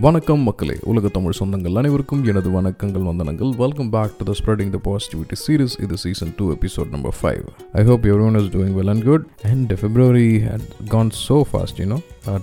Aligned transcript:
வணக்கம் 0.00 0.42
மக்களே 0.42 0.76
உலக 0.82 1.08
தமிழ் 1.08 1.36
சொந்தங்கள் 1.38 1.74
அனைவருக்கும் 1.74 2.24
எனது 2.24 2.50
வணக்கங்கள் 2.50 3.02
வந்தனங்கள். 3.02 3.50
Welcome 3.56 3.90
back 3.90 4.16
to 4.18 4.24
the 4.24 4.34
spreading 4.38 4.70
the 4.70 4.78
positivity 4.84 5.36
series 5.36 5.80
இது 5.80 5.96
season 5.96 6.32
two 6.36 6.52
episode 6.52 6.90
number 6.90 7.14
five 7.20 7.42
I 7.72 7.84
hope 7.84 8.06
everyone 8.24 8.34
is 8.34 8.48
doing 8.52 8.74
well 8.74 8.88
and 8.88 9.04
good 9.04 9.26
and 9.42 9.72
February 9.80 10.40
had 10.44 10.88
gone 10.88 11.10
so 11.28 11.42
fast 11.50 11.80
you know 11.80 11.98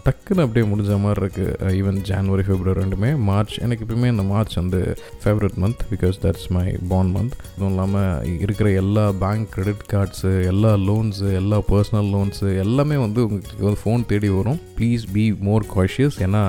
டக்குன்னு 0.05 0.43
அப்படியே 0.45 0.65
முடிஞ்ச 0.69 0.93
மாதிரி 1.01 1.19
இருக்குது 1.23 1.71
ஈவன் 1.79 1.97
ஜான்வரி 2.09 2.43
ஃபெப்ரவரி 2.45 2.79
ரெண்டுமே. 2.79 3.09
March 3.27 3.55
எனக்கு 3.65 3.83
எப்பயுமே 3.85 4.09
இந்த 4.13 4.23
மார்ச் 4.31 4.55
வந்து 4.59 4.79
favourite 5.23 5.57
month 5.63 5.83
because 5.91 6.17
that's 6.23 6.47
my 6.55 6.65
bond 6.91 7.11
month 7.17 7.35
அதுவும் 7.51 7.71
இல்லாமல் 7.73 8.39
இருக்கிற 8.45 8.69
எல்லா 8.81 9.05
பேங்க் 9.23 9.47
கிரெடிட் 9.55 9.83
கார்ட்ஸு 9.93 10.31
எல்லா 10.51 10.71
லோன்ஸு 10.87 11.27
எல்லா 11.41 11.59
பர்சனல் 11.71 12.09
லோன்ஸு 12.15 12.49
எல்லாமே 12.63 12.97
வந்து 13.05 13.21
உங்களுக்கு 13.27 13.67
வந்து 13.67 13.81
ஃபோன் 13.83 14.05
தேடி 14.11 14.31
வரும். 14.37 14.59
ப்ளீஸ் 14.79 15.05
பி 15.13 15.25
மோர் 15.47 15.67
காஷியஸ் 15.75 16.17
ஏன்னா 16.27 16.43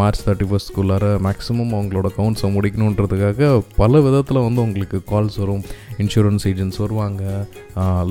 மார்ச் 0.00 0.22
தேர்ட்டி 0.28 0.48
ஃபஸ்ட்குள்ளார 0.52 1.04
மேக்ஸிமம் 1.26 1.74
அவங்களோட 1.78 2.06
அக்கௌண்ட்ஸை 2.12 2.50
முடிக்கணுன்றதுக்காக 2.56 3.50
பல 3.76 4.00
விதத்தில் 4.06 4.44
வந்து 4.46 4.60
உங்களுக்கு 4.66 5.00
கால்ஸ் 5.12 5.38
வரும். 5.42 5.64
இன்சூரன்ஸ் 6.02 6.44
ஏஜென்ட்ஸ் 6.50 6.80
வருவாங்க. 6.84 7.22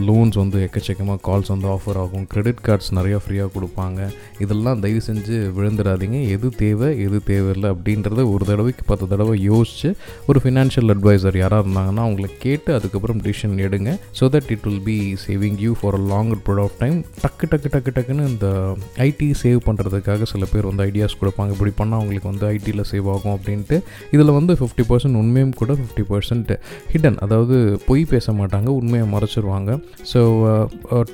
லோன்ஸ் 0.07 0.37
வந்து 0.43 0.57
எக்கச்சக்கமாக 0.67 1.19
கால்ஸ் 1.27 1.51
வந்து 1.53 1.67
ஆஃபர் 1.75 1.99
ஆகும். 2.03 2.27
கிரெடிட் 2.33 2.61
கார்ட்ஸ் 2.67 2.91
நிறையா 2.99 3.17
ஃப்ரீயாக 3.23 3.49
கொடுப்பாங்க. 3.55 3.99
இதில் 4.43 4.58
இதெல்லாம் 4.59 4.81
தயவு 4.83 5.01
செஞ்சு 5.07 5.35
விழுந்துடாதீங்க. 5.57 6.17
எது 6.35 6.47
தேவை 6.61 6.87
எது 7.03 7.17
தேவையில்லை 7.29 7.67
அப்படின்றத 7.73 8.23
ஒரு 8.31 8.43
தடவைக்கு 8.49 8.83
பத்து 8.89 9.05
தடவை 9.11 9.35
யோசித்து 9.49 9.89
ஒரு 10.29 10.39
ஃபினான்ஷியல் 10.43 10.91
அட்வைசர் 10.93 11.37
யாராக 11.41 11.63
இருந்தாங்கன்னா 11.63 12.03
அவங்கள 12.07 12.27
கேட்டு 12.45 12.69
அதுக்கப்புறம் 12.77 13.19
டிசிஷன் 13.27 13.53
எடுங்க. 13.65 13.91
So 14.19 14.27
that 14.33 14.49
it 14.55 14.65
will 14.67 14.83
be 14.89 14.97
saving 15.25 15.57
you 15.65 15.71
for 15.81 15.97
a 15.99 16.01
longer 16.11 16.41
period 16.47 16.63
of 16.65 16.75
time 16.81 16.97
டக்கு 17.23 17.47
டக்கு 17.53 17.71
டக்கு 17.75 17.93
டக்குன்னு 17.97 18.25
இந்த 18.33 18.49
ஐடி 19.07 19.29
சேவ் 19.43 19.61
பண்ணுறதுக்காக 19.67 20.27
சில 20.33 20.49
பேர் 20.53 20.67
வந்து 20.71 20.85
ஐடியாஸ் 20.89 21.17
கொடுப்பாங்க. 21.21 21.55
இப்படி 21.57 21.73
பண்ணால் 21.79 21.99
அவங்களுக்கு 21.99 22.29
வந்து 22.31 22.45
ஐடியில் 22.55 22.85
சேவ் 22.91 23.07
ஆகும் 23.15 23.35
அப்படின்ட்டு. 23.37 23.79
இதில் 24.17 24.33
வந்து 24.39 24.55
ஃபிஃப்டி 24.61 24.85
பர்சன்ட் 24.91 25.19
உண்மையும் 25.21 25.55
கூட 25.61 25.71
ஃபிஃப்டி 25.81 26.05
பர்சன்ட் 26.11 26.53
ஹிடன் 26.93 27.19
அதாவது 27.27 27.57
பொய் 27.87 28.05
பேச 28.13 28.33
மாட்டாங்க 28.41 28.69
உண்மையை 28.81 29.07
மறைச்சிருவாங்க. 29.15 29.69
ஸோ 30.13 30.21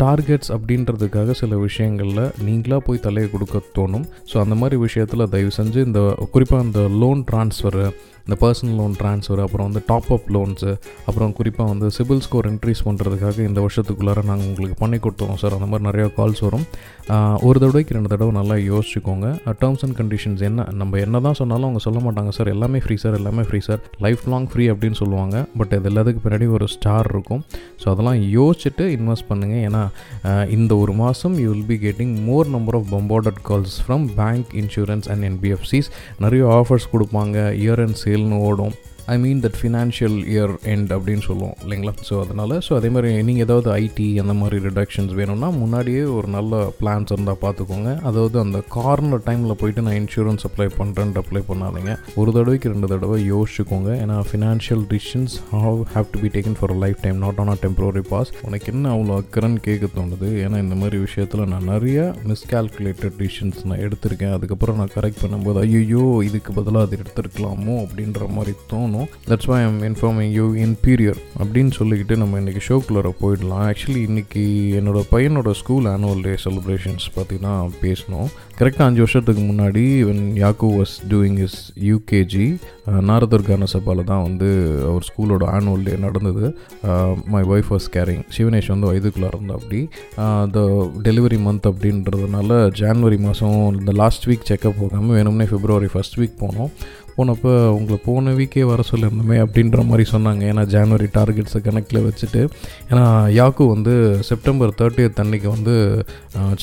டார்கெட்ஸ் 0.03 0.49
uh, 0.49 0.53
uh, 0.53 0.57
அப்படின்றதுக்காக 0.57 1.31
சில 1.43 1.55
விஷயங்களில் 1.67 2.25
நீங்களாக 2.47 2.81
போய் 2.89 3.05
தலை 3.05 3.21
கொடுக்க 3.31 3.61
தோணும். 3.77 4.05
ஸோ 4.33 4.37
அந்த 4.39 4.55
மாதிரி 4.55 4.75
விஷயத்தில் 4.75 5.29
தயவு 5.29 5.51
செஞ்சு 5.57 5.85
இந்த 5.85 6.27
குறிப்பாக 6.31 6.63
இந்த 6.63 6.87
லோன் 7.03 7.23
ட்ரான்ஸ்ஃபரு 7.31 7.85
இந்த 8.25 8.35
பர்சனல் 8.43 8.77
லோன் 8.81 8.95
ட்ரான்ஸ்ஃபர் 8.99 9.41
அப்புறம் 9.45 9.67
வந்து 9.69 9.81
டாப் 9.89 10.09
அப் 10.15 10.29
லோன்ஸு 10.35 10.71
அப்புறம் 11.07 11.33
குறிப்பாக 11.39 11.67
வந்து 11.71 11.87
சிபில் 11.97 12.21
ஸ்கோர் 12.25 12.47
இன்க்ரீஸ் 12.51 12.81
பண்ணுறதுக்காக 12.87 13.37
இந்த 13.49 13.59
வருஷத்துக்குள்ளார 13.65 14.23
நாங்கள் 14.29 14.47
உங்களுக்கு 14.51 14.77
பண்ணி 14.83 14.97
கொடுத்துருவோம் 15.03 15.41
சார் 15.41 15.55
அந்த 15.57 15.67
மாதிரி 15.71 15.85
நிறையா 15.89 16.07
கால்ஸ் 16.17 16.41
வரும். 16.47 16.65
ஒரு 17.47 17.57
தடவைக்கு 17.63 17.95
ரெண்டு 17.97 18.11
தடவை 18.13 18.31
நல்லா 18.39 18.55
யோசிச்சுக்கோங்க. 18.69 19.27
டேர்ம்ஸ் 19.61 19.83
அண்ட் 19.87 19.97
கண்டிஷன்ஸ் 19.99 20.41
என்ன? 20.49 20.65
நம்ம 20.81 20.99
என்ன 21.05 21.21
தான் 21.27 21.37
சொன்னாலும் 21.41 21.67
அவங்க 21.69 21.81
சொல்ல 21.87 21.99
மாட்டாங்க 22.05 22.31
சார் 22.37 22.49
எல்லாமே 22.55 22.79
ஃப்ரீ 22.85 22.97
சார் 23.03 23.17
எல்லாமே 23.19 23.43
free 23.49 23.59
sir 23.67 23.81
life 24.05 24.23
long 24.33 24.47
free 24.53 24.65
அப்படின்னு 24.73 24.99
சொல்லுவாங்க. 25.01 25.35
பட் 25.59 25.75
இது 25.77 25.89
எல்லாத்துக்கு 25.91 26.23
பின்னாடி 26.25 26.47
ஒரு 26.57 26.67
ஸ்டார் 26.75 27.09
இருக்கும். 27.13 27.43
ஸோ 27.83 27.85
அதெல்லாம் 27.93 28.19
யோசிச்சுட்டு 28.37 28.87
இன்வெஸ்ட் 28.97 29.27
பண்ணுங்கள் 29.31 29.63
ஏன்னா 29.67 29.83
இந்த 30.57 30.71
ஒரு 30.85 30.95
மாதம் 31.03 31.37
you 31.43 31.47
will 31.53 31.69
be 31.71 31.79
getting 31.85 32.15
more 32.29 32.49
number 32.55 32.79
of 32.81 32.89
bombarded 32.95 33.39
calls 33.51 33.77
from 33.85 34.07
bank 34.19 34.49
insurance 34.63 35.09
and 35.13 35.25
NBFCs 35.31 35.89
நிறைய 36.25 36.43
ஆஃபர்ஸ் 36.59 36.89
கொடுப்பாங்க. 36.95 37.37
இயர் 37.63 37.83
அண்ட் 37.85 37.99
சேல்னு 38.15 38.37
ஓடும். 38.47 38.75
I 39.13 39.15
mean 39.23 39.41
that 39.43 39.57
financial 39.61 40.15
year 40.33 40.53
end 40.71 40.91
அப்படின்னு 40.95 41.23
சொல்லுவோம் 41.27 41.57
இல்லைங்களா? 41.63 41.91
ஸோ 42.07 42.13
அதனால் 42.21 42.53
ஸோ 42.67 42.71
அதே 42.77 42.89
மாதிரி 42.93 43.09
நீங்கள் 43.27 43.45
ஏதாவது 43.45 43.67
ஐடி 43.81 44.07
அந்த 44.21 44.33
மாதிரி 44.39 44.57
ரிடக்ஷன்ஸ் 44.67 45.11
வேணும்னா 45.19 45.49
முன்னாடியே 45.59 46.03
ஒரு 46.15 46.27
நல்ல 46.35 46.61
பிளான்ஸ் 46.79 47.11
இருந்தால் 47.13 47.39
பார்த்துக்கோங்க. 47.43 47.91
அதாவது 48.09 48.37
அந்த 48.43 48.59
கார்னர் 48.77 49.23
டைமில் 49.27 49.57
போயிட்டு 49.61 49.83
நான் 49.87 49.97
இன்சூரன்ஸ் 49.99 50.45
அப்ளை 50.49 50.67
பண்ணுறேன்ட்டு 50.79 51.21
அப்ளை 51.23 51.41
பண்ணாதீங்க. 51.49 51.93
ஒரு 52.21 52.33
தடவைக்கு 52.37 52.71
ரெண்டு 52.73 52.89
தடவை 52.93 53.19
யோசிச்சுக்கோங்க. 53.33 53.91
ஏன்னா 54.05 54.17
financial 54.29 54.83
decisions 54.93 55.35
how 55.65 55.83
have 55.93 56.09
to 56.15 56.21
be 56.23 56.31
taken 56.37 56.57
for 56.61 56.75
lifetime 57.05 57.19
not 57.25 57.41
on 57.45 57.53
a 57.55 57.57
temporary 57.65 58.03
pass 58.13 58.33
உனக்கு 58.47 58.73
என்ன 58.73 58.95
அவ்வளோ 58.95 59.19
அக்கறன்னு 59.21 59.61
கேட்க 59.69 59.91
தோணுது? 59.99 60.31
ஏன்னா 60.47 60.63
இந்த 60.65 60.77
மாதிரி 60.81 60.99
விஷயத்தில் 61.05 61.45
நான் 61.53 61.69
நிறைய 61.73 61.99
மிஸ்கால்குலேட்டட் 62.31 63.17
டிசிஷன்ஸ் 63.21 63.61
நான் 63.69 63.85
எடுத்திருக்கேன். 63.87 64.35
அதுக்கப்புறம் 64.39 64.81
நான் 64.81 64.93
கரெக்ட் 64.97 65.23
பண்ணும்போது 65.25 65.63
ஐயோ 65.67 66.03
இதுக்கு 66.31 66.51
பதிலாக 66.59 66.85
அது 66.89 67.01
எடுத்துருக்கலாமோ 67.03 67.77
அப்படின்ற 67.85 68.33
மாதிரி 68.39 68.55
தோணும். 68.73 68.93
That's 69.29 69.49
why 69.51 69.59
I'm 69.67 69.79
informing 69.89 70.31
you 70.37 70.45
in prior 70.65 71.19
அப்படின்னு 71.41 71.73
சொல்லிக்கிட்டு 71.79 72.15
நம்ம 72.21 72.39
இன்றைக்கி 72.41 72.61
ஷோக்குள்ளே 72.69 73.11
போயிடலாம். 73.21 73.63
ஆக்சுவலி 73.69 74.01
இன்றைக்கி 74.09 74.45
என்னோடய 74.79 75.05
பையனோட 75.13 75.51
ஸ்கூல் 75.61 75.87
ஆனுவல் 75.93 76.23
டே 76.27 76.33
செலிப்ரேஷன்ஸ் 76.45 77.05
பார்த்தீங்கன்னா 77.15 77.53
பேசணும். 77.85 78.29
கரெக்டாக 78.59 78.87
அஞ்சு 78.89 79.01
வருஷத்துக்கு 79.03 79.41
முன்னாடி 79.47 79.83
வென் 80.09 80.25
யாக்கோ 80.43 80.67
வாஸ் 80.79 80.93
டூயிங் 81.13 81.39
இஸ் 81.45 81.57
யூகேஜி 81.89 82.45
நாரதூர் 83.09 83.47
கான 83.47 83.67
சபாவில் 83.73 84.09
தான் 84.11 84.23
வந்து 84.27 84.49
அவர் 84.89 85.07
ஸ்கூலோட 85.09 85.43
ஆனுவல் 85.57 85.85
டே 85.87 85.95
நடந்தது. 86.05 86.45
My 87.33 87.43
wife 87.53 87.71
was 87.75 87.87
carrying 87.95 88.23
Sivanesh 88.37 88.71
வந்து 88.73 88.89
வயதுக்குள்ளே 88.91 89.31
இருந்தால் 89.33 89.57
அப்படி 89.59 89.81
த 90.57 90.61
டெலிவரி 91.07 91.39
மந்த் 91.47 91.69
அப்படின்றதுனால 91.71 92.59
ஜான்வரி 92.81 93.17
மாதம் 93.25 93.59
இந்த 93.79 93.93
லாஸ்ட் 94.01 94.27
வீக் 94.29 94.49
செக்கப் 94.51 94.79
போகாமல் 94.81 95.15
வேணும்னே 95.17 95.47
ஃபிப்ரவரி 95.51 95.89
ஃபஸ்ட் 95.95 96.19
வீக் 96.21 96.39
போனோம். 96.43 96.71
போனப்போ 97.17 97.51
உங்களை 97.77 97.97
போன 98.07 98.33
வீக்கே 98.39 98.63
வர 98.71 98.83
சொல்லியிருந்தோமே 98.91 99.37
அப்படின்ற 99.45 99.83
மாதிரி 99.89 100.05
சொன்னாங்க. 100.13 100.43
ஏன்னா 100.51 100.63
ஜான்வரி 100.73 101.07
டார்கெட்ஸை 101.17 101.61
கணக்கில் 101.67 101.99
வச்சுட்டு 102.07 102.41
ஏன்னா 102.91 103.03
யாக்கு 103.39 103.65
வந்து 103.73 103.93
செப்டம்பர் 104.29 104.73
தேர்ட்டியத் 104.81 105.21
அன்னைக்கு 105.23 105.49
வந்து 105.55 105.75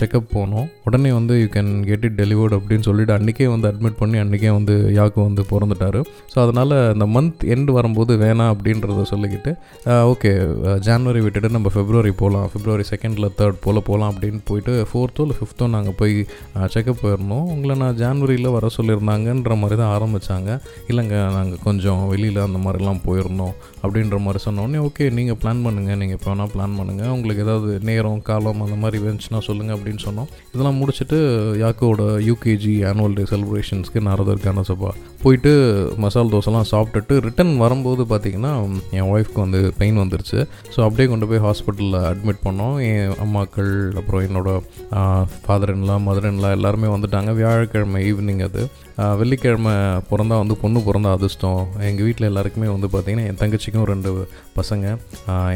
செக்கப் 0.00 0.32
போனோம். 0.34 0.66
உடனே 0.88 1.12
வந்து 1.18 1.34
you 1.42 1.48
can 1.56 1.72
get 1.90 2.04
it 2.08 2.18
delivered 2.22 2.58
அப்படின்னு 2.58 2.86
சொல்லிட்டு 2.88 3.14
அன்றைக்கே 3.18 3.48
வந்து 3.54 3.68
அட்மிட் 3.70 3.98
பண்ணி 4.02 4.18
அன்றைக்கே 4.24 4.50
வந்து 4.58 4.76
யாக்கு 4.98 5.20
வந்து 5.28 5.44
பிறந்துட்டார். 5.52 6.00
ஸோ 6.32 6.36
அதனால் 6.44 6.76
இந்த 6.94 7.08
மந்த் 7.16 7.42
எண்டு 7.56 7.72
வரும்போது 7.78 8.12
வேணாம் 8.24 8.52
அப்படின்றத 8.54 9.06
சொல்லிக்கிட்டு 9.12 9.52
ஓகே 10.12 10.32
ஜான்வரி 10.88 11.22
விட்டுட்டு 11.26 11.54
நம்ம 11.56 11.70
ஃபெப்ரவரி 11.74 12.14
போகலாம் 12.22 12.46
ஃபெப்ரவரி 12.52 12.86
செகண்டில் 12.92 13.28
தேர்ட் 13.40 13.62
போல் 13.64 13.86
போகலாம் 13.88 14.12
அப்படின்னு 14.12 14.40
போயிட்டு 14.50 14.74
ஃபோர்த்தோ 14.90 15.24
இல்லை 15.26 15.36
ஃபிஃப்த்தோ 15.40 15.68
நாங்கள் 15.76 15.96
போய் 16.00 16.16
செக்கப் 16.74 17.02
போயிருந்தோம். 17.02 17.46
உங்களை 17.54 17.74
நான் 17.82 17.98
ஜான்வரியில் 18.02 18.54
வர 18.56 18.70
சொல்லியிருந்தாங்கன்ற 18.78 19.54
மாதிரி 19.62 19.78
தான் 19.82 19.92
ஆரம்பித்தாங்க 19.96 20.41
சொன்னாங்க. 20.42 20.54
இல்லைங்க 20.90 21.16
நாங்கள் 21.36 21.60
கொஞ்சம் 21.66 22.02
வெளியில் 22.12 22.40
அந்த 22.46 22.58
மாதிரிலாம் 22.64 23.02
போயிருந்தோம். 23.06 23.54
அப்படின்ற 23.84 24.16
மாதிரி 24.24 24.40
சொன்னோடனே 24.46 24.78
ஓகே 24.88 25.04
நீங்கள் 25.18 25.38
பிளான் 25.42 25.62
பண்ணுங்கள் 25.66 25.98
நீங்கள் 26.00 26.18
இப்போ 26.18 26.28
வேணால் 26.30 26.52
பிளான் 26.54 26.76
பண்ணுங்கள் 26.78 27.12
உங்களுக்கு 27.16 27.44
ஏதாவது 27.46 27.72
நேரம் 27.90 28.22
காலம் 28.28 28.62
அந்த 28.66 28.76
மாதிரி 28.82 29.00
இருந்துச்சுன்னா 29.02 29.40
சொல்லுங்கள் 29.48 29.76
அப்படின்னு 29.76 30.02
சொன்னோம். 30.08 30.28
இதெல்லாம் 30.54 30.78
முடிச்சுட்டு 30.80 31.18
யாக்கோட 31.64 32.02
யூகேஜி 32.28 32.74
ஆனுவல் 32.90 33.16
டே 33.18 33.26
செலிப்ரேஷன்ஸ்க்கு 33.32 34.02
நாரதர் 34.08 34.44
கான 34.46 34.64
சபா 34.70 34.92
போயிட்டு 35.24 35.52
மசால் 36.04 36.32
தோசைலாம் 36.34 36.70
சாப்பிட்டுட்டு 36.72 37.14
ரிட்டன் 37.26 37.52
வரும்போது 37.64 38.02
பார்த்திங்கன்னா 38.12 38.52
என் 38.98 39.10
ஒய்ஃப்க்கு 39.14 39.40
வந்து 39.44 39.60
பெயின் 39.80 40.00
வந்துருச்சு. 40.02 40.38
ஸோ 40.74 40.78
அப்படியே 40.86 41.06
கொண்டு 41.12 41.26
போய் 41.30 41.44
ஹாஸ்பிட்டலில் 41.46 41.98
அட்மிட் 42.10 42.44
பண்ணோம். 42.46 42.76
என் 42.88 43.14
அம்மாக்கள் 43.24 43.72
அப்புறம் 44.00 44.24
என்னோடய 44.28 44.62
ஃபாதர் 45.44 45.74
இன்லா 45.76 45.96
மதர் 46.08 46.30
இன்லா 46.32 46.50
எல்லாருமே 46.58 46.88
வந்துட்டாங்க. 46.94 47.30
வியாழக்கிழமை 47.40 48.00
ஈவினிங் 48.10 48.42
அது. 48.48 48.62
வெள்ளிக்கிழமை 49.20 49.74
பிறந்தா 50.10 50.36
வந்து 50.42 50.54
பொண்ணு 50.62 50.80
பிறந்தா 50.86 51.10
அதிர்ஷ்டம். 51.18 51.60
எங்கள் 51.88 52.06
வீட்டில் 52.06 52.28
எல்லாருக்குமே 52.30 52.68
வந்து 52.74 52.88
பார்த்திங்கன்னா 52.94 53.26
என் 53.30 53.40
தங்கச்சிக்கும் 53.42 53.86
ரெண்டு 53.92 54.10
பசங்க. 54.58 54.86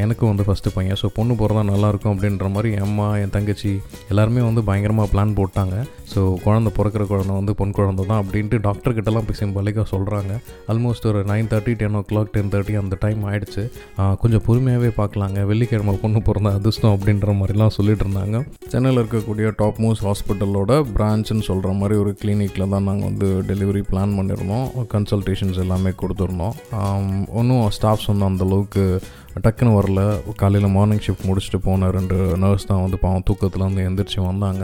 எனக்கும் 0.04 0.30
வந்து 0.32 0.46
ஃபஸ்ட்டு 0.48 0.72
பையன். 0.76 0.98
ஸோ 1.02 1.08
பொண்ணு 1.18 1.34
பிறந்தா 1.42 1.62
நல்லாயிருக்கும் 1.72 2.12
அப்படின்ற 2.14 2.48
மாதிரி 2.54 2.70
என் 2.78 2.86
அம்மா 2.88 3.06
என் 3.22 3.34
தங்கச்சி 3.36 3.72
எல்லாருமே 4.12 4.42
வந்து 4.48 4.62
பயங்கரமாக 4.70 5.08
பிளான் 5.14 5.36
போட்டாங்க. 5.40 5.76
ஸோ 6.12 6.20
குழந்த 6.44 6.70
பிறக்கிற 6.78 7.04
குழந்த 7.12 7.32
வந்து 7.40 7.52
பொன் 7.60 7.74
குழந்த 7.78 8.06
தான் 8.10 8.20
அப்படின்ட்டு 8.22 8.58
டாக்டர்கிட்டலாம் 8.68 9.26
போய் 9.28 9.40
சிம்பலிக்காக 9.42 9.86
சொல்கிறாங்க 9.92 10.32
ஆல்மோஸ்ட் 10.72 11.08
ஒரு 11.10 11.20
nine 11.30 11.50
thirty 11.52 11.72
ten 11.80 11.98
o'clock 12.10 12.32
ten 12.36 12.50
thirty 12.54 12.76
அந்த 12.82 12.98
டைம் 13.04 13.20
ஆகிடுச்சு 13.30 13.64
கொஞ்சம் 14.22 14.44
பொறுமையாகவே 14.48 14.90
பார்க்கலாங்க. 15.00 15.38
வெள்ளிக்கிழமை 15.50 15.94
பொண்ணு 16.04 16.20
பிறந்த 16.28 16.52
அதிர்ஷ்டம் 16.58 16.94
அப்படின்ற 16.96 17.34
மாதிரிலாம் 17.40 17.74
சொல்லிட்டு 17.78 18.04
இருந்தாங்க. 18.06 18.36
சென்னையில் 18.72 19.00
இருக்கக்கூடிய 19.02 19.46
டாப் 19.60 19.80
மோஸ்ட் 19.84 20.04
ஹாஸ்பிட்டலோட 20.08 20.72
பிரான்ச்சுன்னு 20.96 21.46
சொல்கிற 21.50 21.72
மாதிரி 21.80 21.96
ஒரு 22.04 22.12
கிளினிக்கில் 22.22 22.70
தான் 22.74 22.86
நாங்கள் 22.90 23.08
வந்து 23.10 23.25
டெலிவரி 23.50 23.82
பிளான் 23.90 24.16
பண்ணியிருந்தோம் 24.18 24.66
கன்சல்டேஷன்ஸ் 24.94 25.62
எல்லாமே 25.66 25.92
கொடுத்துருந்தோம். 26.02 26.56
ஒன்றும் 27.40 27.68
ஸ்டாஃப்ஸ் 27.78 28.10
வந்து 28.12 28.28
அந்தளவுக்கு 28.30 28.84
டக்குன்னு 29.44 29.72
வரல. 29.78 30.02
காலையில் 30.40 30.74
மார்னிங் 30.74 31.02
ஷிஃப்ட் 31.06 31.26
முடிச்சுட்டு 31.28 31.58
போன 31.66 31.88
ரெண்டு 31.96 32.16
நர்ஸ் 32.42 32.66
தான் 32.68 32.80
வந்து 32.84 32.98
பாவம் 33.02 33.24
தூக்கத்தில் 33.28 33.64
வந்து 33.66 33.82
எந்திரிச்சு 33.88 34.20
வந்தாங்க. 34.28 34.62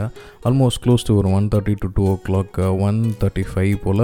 ஆல்மோஸ்ட் 0.49 0.81
க்ளோஸ் 0.83 1.05
டு 1.07 1.13
ஒரு 1.19 1.27
one 1.37 1.49
thirty 1.53 1.73
to 1.81 1.87
two 1.97 2.03
o'clock 2.27 2.57
one 2.85 2.97
thirty 3.21 3.43
five 3.49 3.73
போல் 3.83 4.03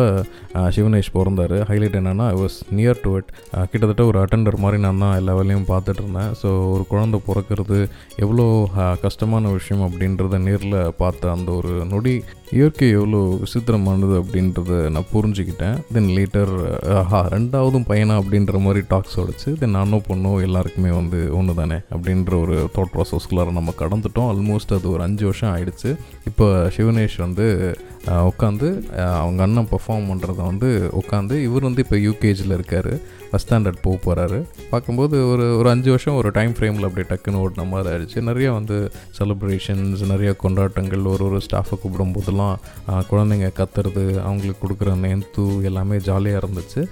சிவனேஷ் 0.75 1.09
பிறந்தார். 1.15 1.55
ஹைலைட் 1.69 1.97
என்னென்னா 1.99 2.27
I 2.33 2.37
was 2.43 2.57
near 2.79 3.01
to 3.05 3.13
it 3.19 3.31
uh, 3.55 3.65
கிட்டத்தட்ட 3.71 4.05
ஒரு 4.11 4.19
அட்டெண்டர் 4.23 4.61
மாதிரி 4.65 4.79
நான் 4.85 5.01
தான் 5.05 5.15
எல்லா 5.21 5.35
வேலையும் 5.39 5.67
பார்த்துட்டு 5.71 6.03
இருந்தேன். 6.03 6.31
ஸோ 6.41 6.51
ஒரு 6.75 6.85
குழந்தை 6.93 7.19
பிறக்கிறது 7.29 7.79
எவ்வளோ 8.25 8.45
uh, 8.83 8.93
கஷ்டமான 9.05 9.51
விஷயம் 9.57 9.83
அப்படின்றத 9.87 10.41
நேரில் 10.47 10.79
பார்த்த 11.01 11.33
அந்த 11.37 11.51
ஒரு 11.61 11.73
நொடி 11.93 12.15
இயற்கை 12.57 12.87
எவ்வளோ 12.89 13.19
விசித்திரமானது 13.41 14.15
அப்படின்றத 14.21 14.77
நான் 14.95 15.11
புரிஞ்சுக்கிட்டேன். 15.13 15.75
தென் 15.93 16.09
லேட்டர் 16.17 16.53
ஆஹா 16.99 17.19
ரெண்டாவதும் 17.33 17.85
பையனா 17.89 18.15
அப்படின்ற 18.21 18.59
மாதிரி 18.65 18.85
டாக்ஸ் 18.87 19.19
உடச்சு 19.19 19.49
தென் 19.59 19.75
நானும் 19.77 20.05
பொண்ணும் 20.07 20.41
எல்லாருக்குமே 20.41 20.91
வந்து 20.91 21.19
ஒன்று 21.37 21.53
தானே 21.53 21.77
அப்படின்ற 21.95 22.33
ஒரு 22.41 22.55
தாட் 22.75 22.93
ப்ராசஸ்குள்ளார 22.95 23.51
நம்ம 23.59 23.73
கடந்துட்டோம். 23.79 24.29
ஆல்மோஸ்ட் 24.31 24.75
அது 24.77 24.89
ஒரு 24.91 25.03
அஞ்சு 25.07 25.25
வருஷம் 25.25 25.53
ஆயிடுச்சு. 25.55 25.91
இப்போ 26.25 26.47
சிவனேஷ் 26.77 27.17
வந்து 27.17 27.47
உட்காந்து 28.07 28.67
அவங்க 29.21 29.41
அண்ணன் 29.45 29.69
பெர்ஃபார்ம் 29.71 30.09
பண்ணுறத 30.11 30.39
வந்து 30.51 30.69
உட்காந்து 31.01 31.35
இவர் 31.47 31.67
வந்து 31.67 31.83
இப்போ 31.85 31.97
யூகேஜியில் 32.07 32.57
இருக்கார். 32.57 32.91
ஃபஸ்ட் 33.31 33.47
ஸ்டாண்டர்ட் 33.47 33.81
போக 33.85 33.97
போகிறாரு 34.05 34.37
பார்க்கும்போது 34.69 35.15
ஒரு 35.31 35.43
ஒரு 35.57 35.67
அஞ்சு 35.71 35.89
வருஷம் 35.93 36.15
ஒரு 36.19 36.29
டைம் 36.37 36.53
ஃப்ரேமில் 36.57 36.87
அப்படியே 36.87 37.07
டக்குன்னு 37.09 37.41
ஓடின 37.41 37.65
மாதிரி 37.71 37.89
ஆயிடுச்சு. 37.91 38.19
நிறைய 38.29 38.51
வந்து 38.57 38.77
செலிப்ரேஷன்ஸ் 39.17 40.01
நிறைய 40.11 40.31
கொண்டாட்டங்கள் 40.43 41.03
ஒரு 41.13 41.23
ஒரு 41.29 41.39
ஸ்டாஃபை 41.47 41.77
கூப்பிடும் 41.81 42.15
போதெல்லாம் 42.15 42.55
குழந்தைங்க 43.09 43.49
கத்துறது 43.59 44.05
அவங்களுக்கு 44.27 44.63
கொடுக்குற 44.63 44.95
அந்த 45.03 45.45
எல்லாமே 45.71 45.99
ஜாலியாக 46.07 46.41
இருந்துச்சு. 46.43 46.83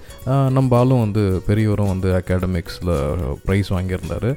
நம்ம 0.58 0.76
ஆளும் 0.80 1.04
வந்து 1.04 1.24
பெரியவரும் 1.48 1.92
வந்து 1.94 2.10
அகாடமிக்ஸில் 2.20 2.94
ப்ரைஸ் 3.46 3.72
வாங்கியிருந்தார். 3.76 4.28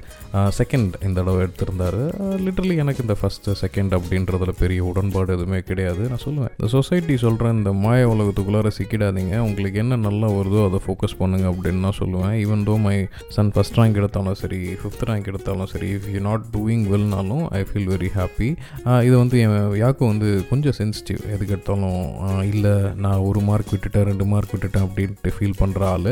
செகண்ட் 0.60 0.92
இந்த 1.08 1.16
தடவை 1.20 1.40
எடுத்திருந்தார். 1.46 2.02
லிட்டரலி 2.48 2.78
எனக்கு 2.86 3.06
இந்த 3.08 3.18
ஃபஸ்ட்டு 3.22 3.58
செகண்ட் 3.64 3.94
அப்படின்றதுல 4.00 4.54
பெரிய 4.64 4.82
உடன்பாடு 4.92 5.34
எதுவுமே 5.38 5.62
கிடையாது. 5.70 6.04
நான் 6.12 6.26
சொல்லுவேன். 6.28 6.56
இந்த 6.62 6.70
சொசைட்டி 6.74 7.14
சொல்கிறேன் 7.24 7.56
இந்த 7.60 7.72
மாய 7.84 8.02
உலகத்துக்குள்ளார 8.14 8.70
சிக்கிடாதீங்க. 8.76 9.36
உங்களுக்கு 9.46 9.78
என்ன 9.84 9.94
நல்லா 10.04 10.28
வருதோ 10.36 10.60
அதை 10.68 10.80
ஃபோக்கஸ் 10.84 11.16
பண்ணுங்க 11.22 11.46
அப்படின்னு 11.52 11.82
தான் 11.86 11.96
சொல்லுவேன். 12.00 12.34
Even 12.42 12.66
though 12.68 12.74
my 12.84 12.94
son 13.36 13.50
first 13.56 13.78
rank 13.80 13.98
எடுத்தாலும் 14.02 14.38
சரி 14.42 14.60
ஃபிஃப்த் 14.82 15.06
ரேங்க் 15.10 15.30
எடுத்தாலும் 15.32 15.70
சரி 15.72 15.88
இஃப் 15.96 16.06
யூ 16.16 16.20
நாட் 16.28 16.44
டூயிங் 16.56 16.84
வெல்னாலும் 16.92 17.42
ஐ 17.60 17.62
ஃபீல் 17.70 17.90
வெரி 17.94 18.10
ஹாப்பி 18.18 18.50
இது 19.08 19.16
வந்து 19.22 19.40
என் 19.46 19.56
யாக்கும் 19.82 20.12
வந்து 20.14 20.30
கொஞ்சம் 20.52 20.76
சென்சிட்டிவ் 20.80 21.24
எதுக்கு 21.34 21.56
எடுத்தாலும் 21.56 21.98
இல்லை 22.52 22.76
நான் 23.06 23.24
ஒரு 23.30 23.42
மார்க் 23.50 23.74
விட்டுட்டேன் 23.76 24.06
ரெண்டு 24.12 24.28
மார்க் 24.34 24.54
விட்டுட்டேன் 24.56 24.86
அப்படின்ட்டு 24.88 25.34
ஃபீல் 25.38 25.58
பண்ணுற 25.64 25.90
ஆள். 25.96 26.12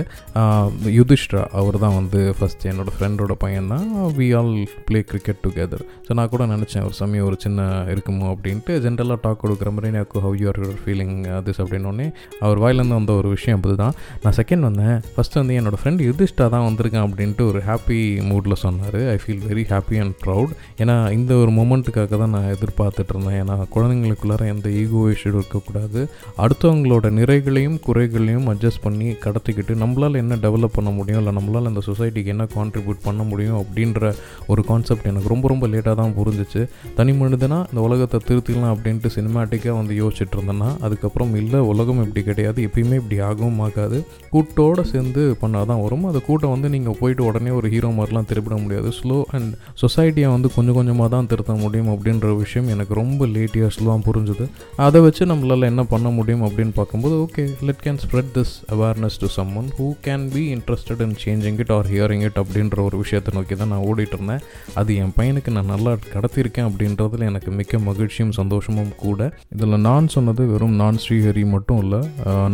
யுதிஷ்ரா 0.97 1.43
அவர் 1.61 1.79
தான் 1.85 1.95
வந்து 1.99 2.23
ஃபஸ்ட் 2.41 2.67
என்னோடய 2.71 2.95
ஃப்ரெண்டோட 2.97 3.37
பையன் 3.45 3.71
தான். 3.75 3.87
We 4.19 4.29
all 4.41 4.53
play 4.89 5.03
cricket 5.13 5.43
together 5.45 5.85
so 6.09 6.19
நான் 6.21 6.33
கூட 6.33 6.49
நினச்சேன் 6.55 6.87
ஒரு 6.89 6.97
சமயம் 7.03 7.29
ஒரு 7.29 7.39
சின்ன 7.47 7.69
இருக்குமோ 7.93 8.27
அப்படின்ட்டு. 8.33 8.81
ஜென்ரலாக 8.87 9.21
டாக் 9.27 9.41
கொடுக்குற 9.45 9.71
மாதிரி 9.77 9.93
எனக்கு 9.95 10.25
how 10.27 10.37
you're 10.41 10.59
your 10.63 10.79
feeling 10.83 11.15
this 11.47 11.61
அப்படின்னோடனே 11.63 12.07
அவர் 12.45 12.61
வாயிலேருந்து 12.63 12.97
வந்த 12.99 13.13
ஒரு 13.21 13.29
விஷயம் 13.35 13.57
அப்படி 13.59 13.75
தான் 13.83 13.95
நான் 14.23 14.37
செகண்ட் 14.39 14.65
வந்தேன். 14.69 14.97
ஃபஸ்ட்டு 15.13 15.39
வந்து 15.41 15.57
என்னோடய 15.59 15.81
ஃப்ரெண்ட் 15.81 16.03
யுதிஷ்டா 16.07 16.47
தான் 16.55 16.65
வந்திருக்கேன் 16.67 17.05
அப்படின்ட்டு 17.07 17.45
ஒரு 17.51 17.61
ஹாப்பி 17.69 17.99
மூடில் 18.31 18.59
சொன்னார். 18.65 18.99
I 19.13 19.17
feel 19.23 19.43
very 19.49 19.65
happy 19.73 19.97
and 20.03 20.15
proud 20.23 20.53
ஏன்னா 20.83 20.97
இந்த 21.17 21.31
ஒரு 21.43 21.53
மூமெண்ட்டுக்காக 21.59 22.17
தான் 22.23 22.33
நான் 22.35 22.49
எதிர்பார்த்துட்டு 22.55 23.13
இருந்தேன். 23.15 23.37
ஏன்னா 23.43 23.57
குழந்தைங்களுக்குள்ளார 23.75 24.47
எந்த 24.53 24.69
ஈகோ 24.81 25.03
இஷ்யூ 25.13 25.31
இருக்கக்கூடாது. 25.35 26.01
அடுத்தவங்களோட 26.43 27.07
நிறைகளையும் 27.19 27.77
குறைகளையும் 27.87 28.47
அட்ஜஸ்ட் 28.53 28.83
பண்ணி 28.85 29.07
கடத்திக்கிட்டு 29.25 29.73
நம்மளால் 29.83 30.19
என்ன 30.23 30.35
டெவலப் 30.45 30.75
பண்ண 30.77 30.89
முடியும்? 30.99 31.19
இல்லை 31.21 31.33
நம்மளால் 31.39 31.69
இந்த 31.71 31.81
சொசைட்டிக்கு 31.89 32.33
என்ன 32.35 32.47
கான்ட்ரிபியூட் 32.57 32.99
பண்ண 33.07 33.21
முடியும்? 33.31 33.57
அப்படின்ற 33.61 34.13
ஒரு 34.51 34.61
கான்செப்ட் 34.69 35.09
எனக்கு 35.11 35.31
ரொம்ப 35.33 35.47
ரொம்ப 35.53 35.67
லேட்டாக 35.73 35.95
தான் 36.01 36.15
புரிஞ்சிச்சு. 36.19 36.61
தனி 36.99 37.11
மனிதனா 37.21 37.59
இந்த 37.71 37.81
உலகத்தை 37.87 38.19
திருத்திக்கலாம் 38.27 38.73
அப்படின்ட்டு 38.75 39.09
சினிமாட்டிக்காக 39.17 39.75
வந்து 39.81 39.93
யோசிச்சுட்டு 40.01 40.28
இருந்தேன்னா 40.37 40.69
அதுக்கப்புறம் 40.85 41.33
இல்லை 41.41 41.59
உலகம் 41.71 42.01
இப்படி 42.05 42.23
கிடையாது 42.29 42.59
எப்பயுமே 42.67 42.97
இப்படி 43.01 43.17
ஆகவும் 43.29 43.61
ஆகாது. 43.67 43.97
கூட்டோடு 44.33 44.83
சேர்ந்து 44.91 45.21
பண்ணால் 45.41 45.67
தான் 45.71 45.81
வரும். 45.85 46.05
அந்த 46.09 46.21
கூட்டம் 46.27 46.53
வந்து 46.55 46.69
நீங்கள் 46.75 46.97
போயிட்டு 47.01 47.23
உடனே 47.29 47.51
ஒரு 47.59 47.67
ஹீரோ 47.73 47.91
மாதிரிலாம் 47.99 48.29
திருப்பிட 48.31 48.57
முடியாது. 48.63 48.89
ஸ்லோ 48.99 49.17
அண்ட் 49.37 49.51
சொசைட்டியை 49.83 50.29
வந்து 50.35 50.49
கொஞ்சம் 50.55 50.77
கொஞ்சமாக 50.79 51.09
தான் 51.15 51.29
திருத்த 51.33 51.53
முடியும் 51.63 51.91
அப்படின்ற 51.95 52.31
விஷயம் 52.43 52.69
எனக்கு 52.75 52.93
ரொம்ப 53.01 53.27
லேட் 53.35 53.57
இயர்ஸ்லாம் 53.61 54.05
புரிஞ்சுது. 54.07 54.47
அதை 54.87 55.01
வச்சு 55.07 55.25
நம்மளால் 55.31 55.69
என்ன 55.71 55.83
பண்ண 55.93 56.09
முடியும் 56.17 56.45
அப்படின்னு 56.47 56.73
பார்க்கும்போது 56.79 57.15
okay 57.25 57.45
let 57.69 57.83
can 57.85 58.01
spread 58.05 58.31
this 58.37 58.53
awareness 58.75 59.19
to 59.23 59.29
someone 59.61 59.69
who 59.79 59.87
can 60.07 60.25
be 60.35 60.43
interested 60.55 61.03
in 61.07 61.15
changing 61.25 61.59
it 61.65 61.73
or 61.77 61.89
hearing 61.93 62.23
it 62.27 62.39
அப்படின்ற 62.43 62.79
ஒரு 62.87 62.97
விஷயத்தை 63.03 63.33
நோக்கி 63.37 63.55
தான் 63.61 63.71
நான் 63.73 63.85
ஓடிட்டு 63.89 64.17
இருந்தேன் 64.17 64.43
அது 64.79 64.95
என் 65.03 65.13
பையனுக்கு 65.17 65.51
நான் 65.57 65.71
நல்லா 65.73 65.93
கடத்திருக்கேன் 66.13 66.67
அப்படின்றதுல 66.69 67.27
எனக்கு 67.31 67.51
மிக்க 67.59 67.79
மகிழ்ச்சியும் 67.89 68.33
சந்தோஷமும் 68.39 68.91
கூட. 69.03 69.19
இதில் 69.55 69.83
நான் 69.87 70.07
சொன்னது 70.19 70.45
வெறும் 70.51 70.75
நான் 70.81 71.01
ஸ்ரீஹரி 71.03 71.43
மட்டும் 71.55 71.81
இல்லை 71.83 72.01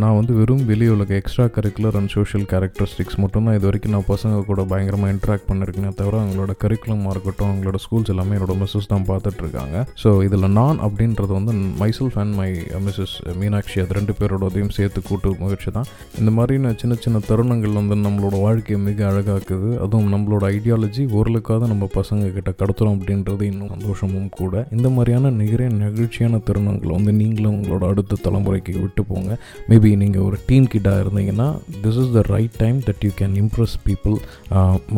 நான் 0.02 0.16
வந்து 0.20 0.34
வெறும் 0.40 0.64
வெளி 0.72 0.88
உலக 0.96 1.14
extra 1.20 1.46
curricular 1.56 1.96
and 2.00 2.12
social 2.16 2.46
characteristics 2.52 3.18
மட்டும் 3.24 3.46
தான் 3.48 3.56
இது 3.58 3.66
வரைக்கும் 3.70 3.94
நான் 3.96 4.08
பசங்க 4.12 4.42
கூட 4.50 4.64
பயங்கரமாக 4.72 5.14
இன்ட்ராக்ட் 5.16 5.48
பண்ணியிருக்கேன் 5.50 5.98
தவிர 6.02 6.16
அவங்களோட 6.24 6.54
கரிக்குலமாக 6.64 7.14
இருக்கட்டும் 7.16 7.50
அவங்களோட 7.52 7.78
ஸ்கூல்ஸ் 7.86 8.12
எல்லாமே 8.14 8.36
என்னோட 8.38 8.56
மிஸ்ஸஸ் 8.62 8.90
தான் 8.94 9.06
பார்த்துட்ருக்காங்க 9.10 9.78
ஸோ 10.04 10.10
இதில் 10.28 10.48
நான் 10.60 10.80
அப்படின்றது 10.88 11.32
வந்து 11.40 11.54
myself 11.82 12.18
and 12.24 12.36
my 12.40 12.50
missus 12.88 13.16
Meenakshi 13.42 13.78
அது 13.84 13.98
ரெண்டு 14.00 14.16
பேரோடதையும் 14.20 14.74
சேர்த்து 14.78 15.00
கூட்டு 15.10 15.30
முயற்சி 15.42 15.70
தான். 15.78 15.88
இந்த 16.20 16.32
மாதிரியான 16.38 16.74
சின்ன 16.82 16.98
சின்ன 17.06 17.22
தருணங்கள் 17.30 17.78
வந்து 17.80 17.96
நம்மளோட 18.08 18.36
வாழ்க்கையை 18.46 18.80
மிக 18.88 19.00
அழகாக்குது. 19.12 19.70
அதுவும் 19.86 20.12
நம்மளோட 20.16 20.44
ஐடியாலஜி 20.58 21.04
ஓரளவுக்காக 21.18 21.68
நம்ம 21.74 21.90
பசங்க 21.98 22.32
கிட்ட 22.38 22.52
கடத்துறோம் 22.62 22.96
அப்படின்றது 22.98 23.44
இன்னும் 23.52 23.72
சந்தோஷமும் 23.76 24.30
கூட. 24.40 24.54
இந்த 24.78 24.90
மாதிரியான 24.96 25.32
நிகர 25.42 25.70
நெகிழ்ச்சியான 25.82 26.42
தருணங்களை 26.50 26.94
வந்து 26.98 27.14
நீங்களும் 27.22 27.55
உங்களோட 27.56 27.84
அடுத்த 27.92 28.19
தலைமுறைக்கு 28.25 28.74
விட்டு 28.84 29.04
போங்க. 29.12 29.31
மேபி 29.69 29.90
நீங்கள் 30.04 30.25
ஒரு 30.28 30.38
டீன் 30.48 30.69
கிட்டாக 30.74 31.04
இருந்தீங்கன்னா 31.06 31.48
this 31.84 32.00
is 32.04 32.12
the 32.18 32.24
right 32.34 32.57
time 32.63 32.80
that 32.88 33.04
you 33.07 33.12
can 33.22 33.36
impress 33.44 33.75
people 33.88 34.16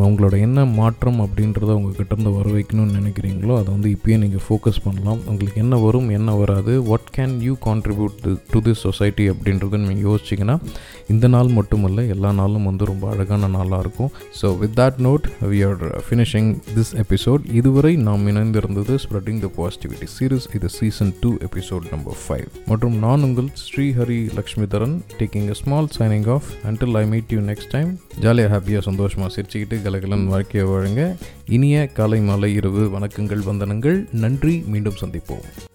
உங்களோட 0.06 0.34
என்ன 0.46 0.66
மாற்றம் 0.80 1.20
அப்படின்றத 1.26 1.70
உங்ககிட்ட 1.78 2.12
இருந்து 2.14 2.32
வர 2.38 2.46
வைக்கணும்னு 2.56 2.96
நினைக்கிறீங்களோ 3.00 3.54
அதை 3.60 3.68
வந்து 3.76 3.90
இப்போயே 3.96 4.18
நீங்கள் 4.24 4.44
ஃபோக்கஸ் 4.46 4.82
பண்ணலாம். 4.86 5.20
உங்களுக்கு 5.30 5.62
என்ன 5.64 5.76
வரும் 5.86 6.08
என்ன 6.18 6.36
வராது 6.42 6.74
what 6.90 7.10
can 7.18 7.36
you 7.48 7.54
contribute 7.68 8.16
to 8.52 8.60
this 8.68 8.84
society 8.88 9.26
அப்படின்றத 9.34 9.82
நீங்கள் 9.84 10.08
யோசிச்சிங்கன்னா 10.10 10.56
இந்த 11.14 11.26
நாள் 11.34 11.50
மட்டுமல்ல 11.58 12.06
எல்லா 12.14 12.30
நாளும் 12.40 12.68
வந்து 12.70 12.84
ரொம்ப 12.92 13.04
அழகான 13.14 13.48
நாளாக 13.56 13.82
இருக்கும். 13.84 14.10
So 14.40 14.46
with 14.62 14.76
that 14.80 15.00
note 15.08 15.26
we 15.52 15.60
are 15.68 15.84
finishing 16.06 16.50
this 16.76 16.94
episode 17.04 17.44
இதுவரை 17.60 17.92
நாம் 18.08 18.26
இணைந்திருந்தது 18.32 18.96
ஸ்ப்ரெட்டிங் 19.04 19.40
த 19.46 19.50
பாசிட்டிவிட்டி 19.60 20.08
சீரிஸ் 20.16 20.48
இது 20.58 20.70
season 20.78 21.12
two 21.22 21.32
episode 21.48 21.86
number 21.94 22.18
five 22.24 22.47
மற்றும் 22.66 22.98
நான் 22.98 23.22
உங்கள் 23.22 23.48
Srihari 23.64 24.30
Lakshmidharan 24.38 25.00
taking 25.18 25.48
a 25.48 25.54
small 25.54 25.88
signing 25.98 26.30
off 26.30 26.44
until 26.66 26.94
I 26.94 27.06
meet 27.06 27.24
you 27.28 27.40
next 27.40 27.70
time 27.70 28.00
ஜாலியாக 28.20 28.56
ஹாப்பியாக 28.56 28.80
சந்தோஷமாக 28.80 29.32
சிரிச்சுக்கிட்டு 29.36 29.82
கலகலன் 29.82 30.26
வாழ்க்கையை 30.26 30.70
வழங்க. 30.70 31.16
இனிய 31.48 31.86
காலை 31.86 32.20
மாலை 32.20 32.54
இரவு 32.54 32.98
வணக்கங்கள் 32.98 33.48
வந்தனங்கள். 33.50 34.12
நன்றி 34.12 34.64
மீண்டும் 34.66 35.00
சந்திப்போம். 35.00 35.67